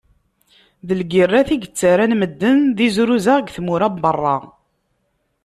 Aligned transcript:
D 0.87 0.89
lgirrat 0.99 1.49
i 1.55 1.57
yettarran 1.61 2.13
medden 2.19 2.59
d 2.77 2.79
izruzaɣ 2.87 3.37
deg 3.39 3.49
tmura 3.55 3.87
n 3.93 3.95
berra. 4.03 4.37